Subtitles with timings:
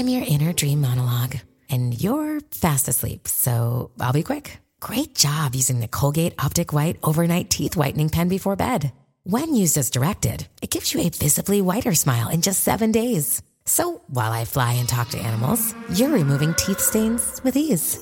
[0.00, 1.36] I'm your inner dream monologue,
[1.68, 4.58] and you're fast asleep, so I'll be quick.
[4.80, 8.92] Great job using the Colgate Optic White Overnight Teeth Whitening Pen before bed.
[9.24, 13.42] When used as directed, it gives you a visibly whiter smile in just seven days.
[13.66, 17.98] So while I fly and talk to animals, you're removing teeth stains with ease.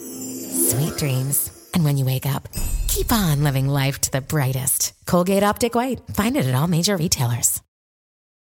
[0.70, 1.50] Sweet dreams.
[1.74, 2.46] And when you wake up,
[2.86, 4.92] keep on living life to the brightest.
[5.06, 6.00] Colgate Optic White.
[6.14, 7.60] Find it at all major retailers.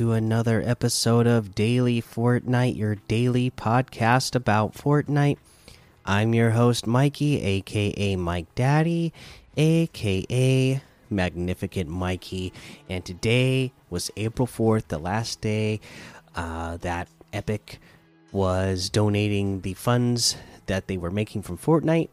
[0.00, 5.36] To another episode of Daily Fortnite, your daily podcast about Fortnite.
[6.06, 9.12] I'm your host, Mikey, aka Mike Daddy,
[9.58, 12.50] aka Magnificent Mikey,
[12.88, 15.80] and today was April 4th, the last day
[16.34, 17.78] uh, that Epic
[18.32, 22.08] was donating the funds that they were making from Fortnite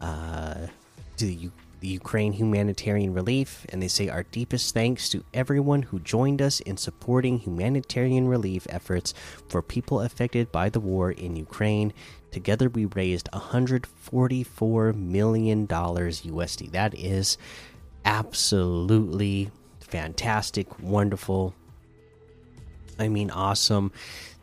[0.00, 0.68] uh,
[1.16, 1.50] to the
[1.82, 6.60] the Ukraine humanitarian relief, and they say our deepest thanks to everyone who joined us
[6.60, 9.12] in supporting humanitarian relief efforts
[9.48, 11.92] for people affected by the war in Ukraine.
[12.30, 16.70] Together, we raised 144 million dollars USD.
[16.70, 17.36] That is
[18.04, 21.52] absolutely fantastic, wonderful.
[22.96, 23.90] I mean, awesome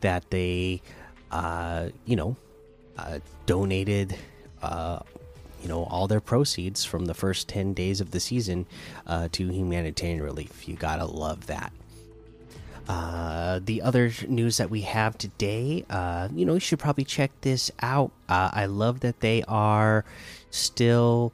[0.02, 0.82] that they,
[1.30, 2.36] uh, you know,
[2.98, 4.14] uh, donated.
[4.60, 4.98] Uh,
[5.60, 8.66] you know all their proceeds from the first 10 days of the season
[9.06, 10.68] uh, to humanitarian relief.
[10.68, 11.72] You gotta love that.
[12.88, 17.30] Uh, the other news that we have today uh, you know you should probably check
[17.42, 18.10] this out.
[18.28, 20.04] Uh, i love that they are
[20.50, 21.32] still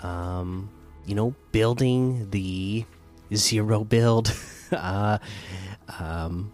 [0.00, 0.68] um,
[1.04, 2.84] you know building the
[3.34, 4.34] zero build
[4.72, 5.18] uh,
[5.98, 6.52] um,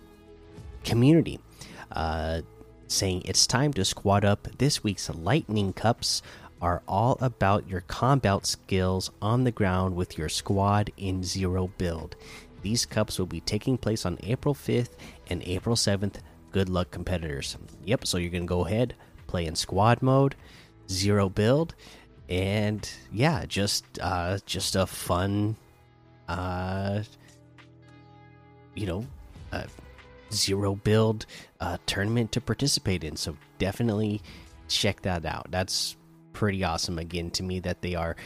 [0.85, 1.39] community.
[1.91, 2.43] Uh,
[2.89, 6.21] saying it's time to squad up this week's lightning cups
[6.63, 12.17] are all about your combat skills on the ground with your squad in Zero Build.
[12.63, 14.91] These cups will be taking place on April 5th
[15.29, 16.21] and April 7th.
[16.53, 17.57] Good luck, competitors.
[17.85, 18.95] Yep, so you're going to go ahead,
[19.27, 20.37] play in squad mode,
[20.89, 21.75] Zero Build,
[22.29, 25.57] and yeah, just uh just a fun
[26.29, 27.03] uh
[28.75, 29.07] you know,
[29.53, 29.65] uh,
[30.33, 31.27] zero build
[31.61, 33.17] uh tournament to participate in.
[33.17, 34.23] So definitely
[34.69, 35.49] check that out.
[35.51, 35.97] That's
[36.33, 38.17] pretty awesome again to me that they are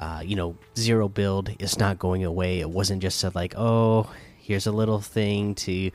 [0.00, 1.50] uh, you know zero build.
[1.58, 2.60] Is not going away.
[2.60, 5.90] It wasn't just a like oh here's a little thing to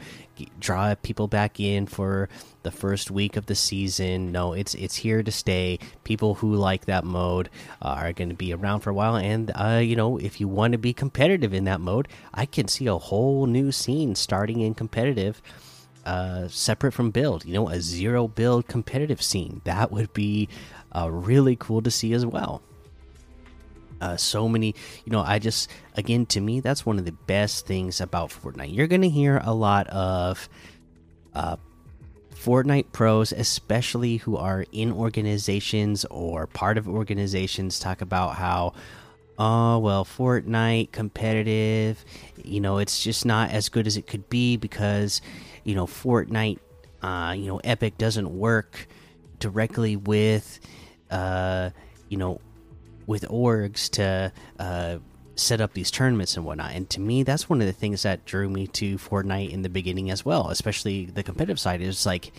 [0.59, 2.27] draw people back in for
[2.63, 4.31] the first week of the season.
[4.31, 5.79] No it's it's here to stay.
[6.03, 7.49] People who like that mode
[7.81, 9.15] are going to be around for a while.
[9.15, 12.67] And uh, you know if you want to be competitive in that mode i can
[12.67, 15.41] see a whole new scene starting in competitive
[16.05, 20.47] uh, separate from build you know a zero build competitive scene that would be
[20.95, 22.61] uh, really cool to see as well.
[24.01, 24.73] Uh, so many,
[25.05, 28.73] you know, I just, again, to me, that's one of the best things about Fortnite.
[28.73, 30.47] You're going to hear a lot of
[31.33, 31.57] uh,
[32.33, 38.73] Fortnite pros, especially who are in organizations or part of organizations, talk about how,
[39.37, 42.03] oh, well, Fortnite competitive,
[42.41, 45.21] you know, it's just not as good as it could be because,
[45.63, 46.59] you know, Fortnite,
[47.01, 48.87] uh, you know, Epic doesn't work
[49.39, 50.59] directly with
[51.09, 51.69] uh,
[52.09, 52.39] you know,
[53.07, 54.97] with orgs to uh,
[55.35, 56.71] set up these tournaments and whatnot.
[56.71, 59.69] And to me, that's one of the things that drew me to Fortnite in the
[59.69, 61.81] beginning as well, especially the competitive side.
[61.81, 62.31] Is like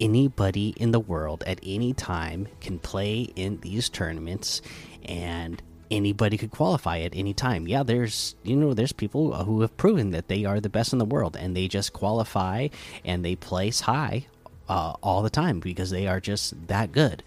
[0.00, 4.60] anybody in the world at any time can play in these tournaments
[5.04, 7.66] and anybody could qualify at any time.
[7.66, 10.98] Yeah, there's you know there's people who have proven that they are the best in
[10.98, 12.68] the world and they just qualify
[13.04, 14.26] and they place high
[14.68, 17.22] uh, all the time because they are just that good.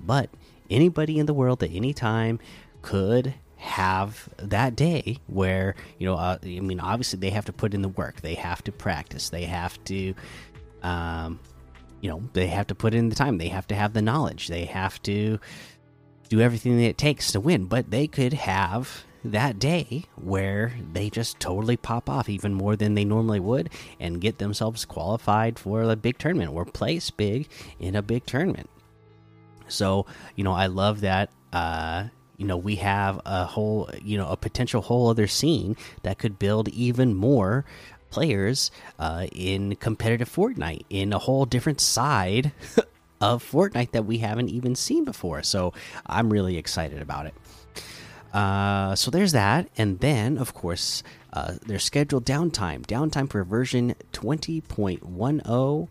[0.00, 0.30] But
[0.70, 2.38] anybody in the world at any time
[2.82, 7.74] could have that day where you know uh, i mean obviously they have to put
[7.74, 10.14] in the work they have to practice they have to
[10.84, 11.40] um
[12.00, 14.46] you know they have to put in the time they have to have the knowledge
[14.46, 15.40] they have to
[16.28, 21.10] do everything that it takes to win but they could have that day where they
[21.10, 25.82] just totally pop off even more than they normally would and get themselves qualified for
[25.82, 27.48] a big tournament or place big
[27.80, 28.70] in a big tournament.
[29.66, 32.04] So, you know, I love that uh
[32.36, 36.38] you know, we have a whole, you know, a potential whole other scene that could
[36.38, 37.64] build even more
[38.10, 42.52] players uh, in competitive Fortnite in a whole different side
[43.20, 45.42] of Fortnite that we haven't even seen before.
[45.42, 45.72] So
[46.06, 47.34] I'm really excited about it.
[48.32, 52.84] Uh, so there's that, and then of course uh, their scheduled downtime.
[52.86, 55.88] Downtime for version 20.10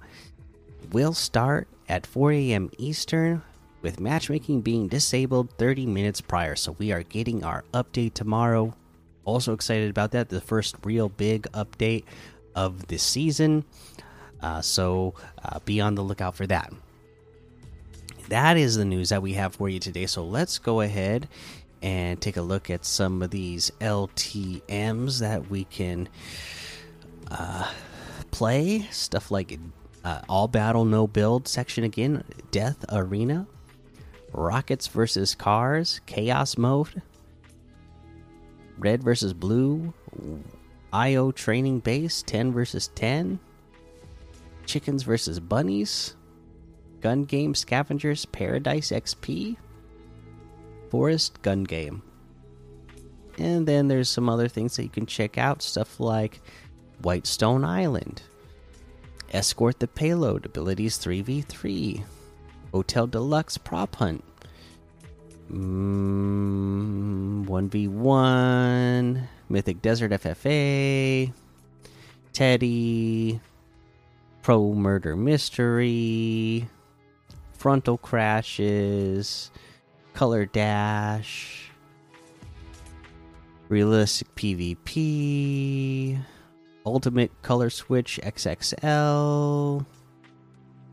[0.92, 2.70] will start at 4 a.m.
[2.78, 3.42] Eastern,
[3.82, 6.56] with matchmaking being disabled 30 minutes prior.
[6.56, 8.74] So we are getting our update tomorrow.
[9.26, 10.30] Also excited about that.
[10.30, 12.04] The first real big update
[12.56, 13.66] of this season.
[14.42, 15.14] Uh, so
[15.44, 16.72] uh, be on the lookout for that.
[18.30, 20.06] That is the news that we have for you today.
[20.06, 21.30] So let's go ahead
[21.82, 26.10] and take a look at some of these LTMs that we can
[27.32, 27.72] uh,
[28.32, 28.82] play.
[28.92, 29.58] Stuff like
[30.04, 33.48] uh, all battle, no build section again, Death Arena,
[34.34, 37.02] Rockets versus Cars, Chaos Mode,
[38.78, 39.94] Red versus Blue,
[40.92, 43.40] IO Training Base, 10 versus 10,
[44.66, 46.17] Chickens versus Bunnies,
[47.02, 49.58] Gun Game Scavengers, Paradise XP,
[50.90, 52.02] Forest Gun Game.
[53.38, 56.42] And then there's some other things that you can check out stuff like
[57.02, 58.24] Whitestone Island,
[59.32, 62.04] Escort the Payload, Abilities 3v3,
[62.72, 64.24] Hotel Deluxe Prop Hunt,
[65.52, 71.32] mm, 1v1, Mythic Desert FFA,
[72.34, 73.40] Teddy,
[74.42, 76.68] Pro Murder Mystery,
[77.58, 79.52] Frontal Crashes,
[80.14, 81.72] Color Dash,
[83.68, 86.20] Realistic PvP,
[86.86, 89.86] Ultimate Color Switch XXL,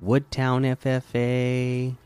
[0.03, 1.97] Woodtown FFA,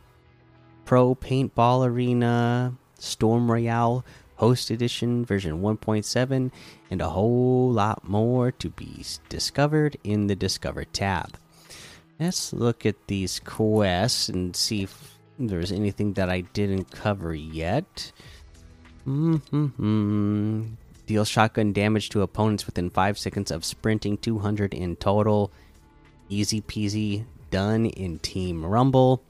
[0.84, 4.04] Pro Paintball Arena, Storm Royale
[4.36, 6.50] Host Edition version 1.7,
[6.90, 11.36] and a whole lot more to be discovered in the Discover tab.
[12.18, 18.12] Let's look at these quests and see if there's anything that I didn't cover yet.
[19.06, 20.76] Mm -hmm.
[21.06, 25.50] Deal shotgun damage to opponents within 5 seconds of sprinting, 200 in total.
[26.28, 29.22] Easy peasy, done in Team Rumble.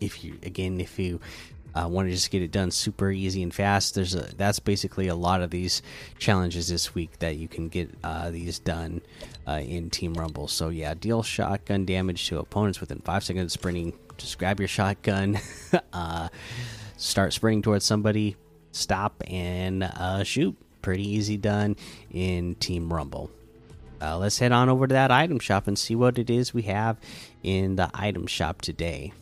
[0.00, 1.18] If you, again, if you
[1.74, 5.08] uh, want to just get it done super easy and fast, there's a that's basically
[5.08, 5.82] a lot of these
[6.18, 9.00] challenges this week that you can get uh, these done
[9.46, 10.48] uh, in Team Rumble.
[10.48, 13.92] So yeah, deal shotgun damage to opponents within five seconds sprinting.
[14.16, 15.38] Just grab your shotgun,
[15.92, 16.28] uh,
[16.96, 18.36] start sprinting towards somebody,
[18.72, 20.56] stop and uh, shoot.
[20.82, 21.76] Pretty easy done
[22.10, 23.30] in Team Rumble.
[24.02, 26.62] Uh, let's head on over to that item shop and see what it is we
[26.62, 26.98] have
[27.42, 29.12] in the item shop today.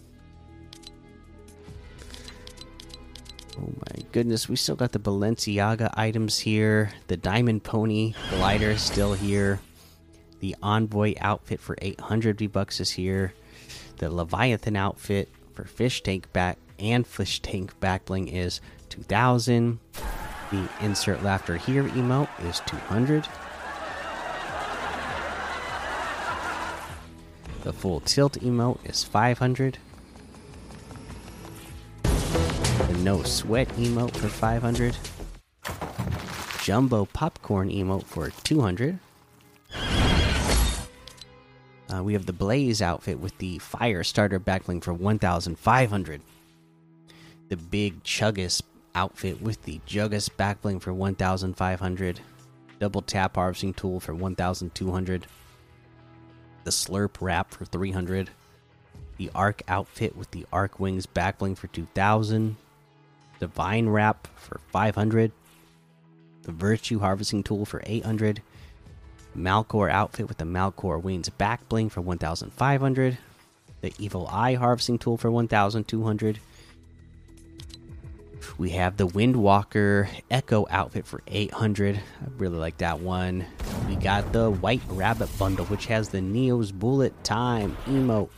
[3.59, 6.91] Oh my goodness, we still got the Balenciaga items here.
[7.09, 9.61] The Diamond Pony glider is still here.
[10.41, 13.35] The Envoy outfit for 800 V bucks is here.
[13.99, 19.79] The Leviathan outfit for fish tank back and fish tank back bling is 2000.
[20.51, 23.29] The insert laughter here emote is 200.
[27.63, 29.79] The full tilt emote is 500.
[33.03, 34.97] No sweat emote for 500.
[36.63, 38.99] Jumbo popcorn emote for 200.
[41.93, 46.21] Uh, we have the Blaze outfit with the Fire Starter backbling for 1,500.
[47.49, 48.63] The Big Chuggus
[48.95, 52.21] outfit with the Juggus backbling for 1,500.
[52.79, 55.27] Double Tap Harvesting Tool for 1,200.
[56.65, 58.31] The Slurp Wrap for 300.
[59.19, 62.57] The Arc outfit with the Arc Wings backbling for 2,000.
[63.43, 65.33] Divine Wrap for 500.
[66.45, 68.41] The Virtue Harvesting Tool for 800.
[69.37, 73.19] Malcore outfit with the Malcore Wings back bling for 1,500.
[73.81, 76.39] The Evil Eye harvesting tool for 1,200.
[78.59, 81.97] We have the Windwalker Echo outfit for 800.
[81.97, 82.01] I
[82.37, 83.45] really like that one.
[83.89, 88.31] We got the White Rabbit bundle, which has the Neo's Bullet Time emote,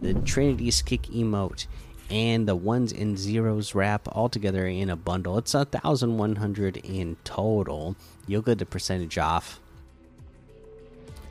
[0.00, 1.68] the Trinity's Kick emote,
[2.12, 5.38] and the ones and zeros wrap all together in a bundle.
[5.38, 7.96] It's a thousand one hundred in total.
[8.26, 9.58] You'll get the percentage off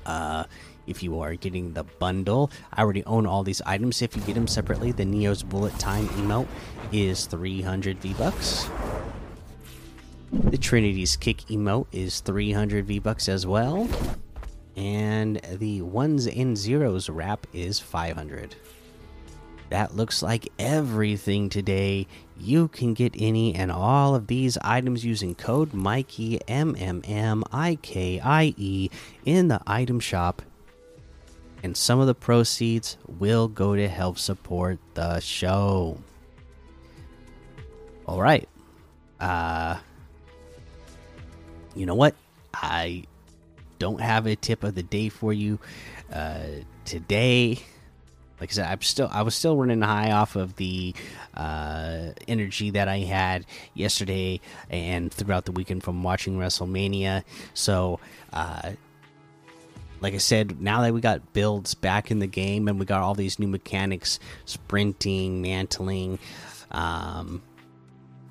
[0.08, 0.46] uh,
[0.88, 2.50] if you are getting the bundle.
[2.74, 4.02] I already own all these items.
[4.02, 6.48] If you get them separately, the Neo's Bullet Time emote
[6.92, 8.68] is 300 V bucks.
[10.32, 13.88] The Trinity's kick emote is 300 V bucks as well,
[14.76, 18.56] and the ones and zeros wrap is 500.
[19.72, 22.06] That looks like everything today.
[22.38, 27.42] You can get any and all of these items using code Mikey M M M
[27.54, 28.90] I K I E
[29.24, 30.42] in the item shop
[31.64, 35.98] and some of the proceeds will go to help support the show.
[38.06, 38.50] All right.
[39.22, 39.78] Uh
[41.76, 42.16] You know what?
[42.54, 43.06] I
[43.80, 45.60] don't have a tip of the day for you
[46.12, 46.44] uh
[46.84, 47.60] today.
[48.42, 50.96] Like I said, I'm still I was still running high off of the
[51.36, 53.46] uh, energy that I had
[53.76, 57.24] yesterday and throughout the weekend from watching WrestleMania.
[57.54, 58.00] So
[58.34, 58.72] uh,
[60.02, 63.04] like I said, now that we got builds back in the game and we got
[63.04, 66.18] all these new mechanics, sprinting, mantling,
[66.72, 67.44] um,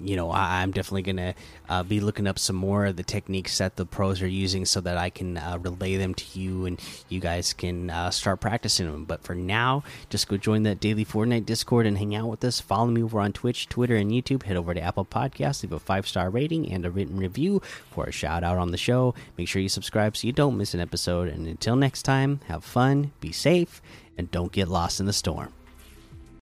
[0.01, 1.35] you know, I, am definitely gonna
[1.69, 4.81] uh, be looking up some more of the techniques that the pros are using so
[4.81, 8.91] that I can uh, relay them to you and you guys can uh, start practicing
[8.91, 9.05] them.
[9.05, 12.61] But for now, just go join that daily Fortnite Discord and hang out with us.
[12.61, 14.45] Follow me over on Twitch, Twitter, and YouTube.
[14.45, 18.05] Head over to Apple Podcasts, leave a five star rating and a written review for
[18.05, 19.15] a shout out on the show.
[19.37, 21.29] Make sure you subscribe so you don't miss an episode.
[21.29, 23.83] And until next time, have fun, be safe,
[24.17, 25.53] and don't get lost in the storm.